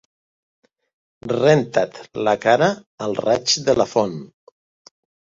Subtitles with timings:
[1.33, 2.69] Renta't la cara
[3.09, 4.17] al raig de la font.